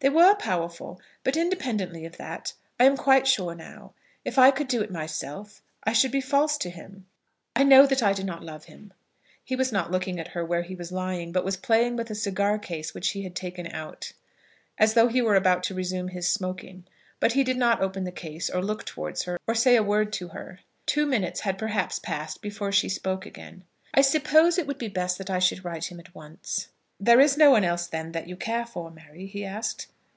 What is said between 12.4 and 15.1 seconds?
case which he had taken out, as though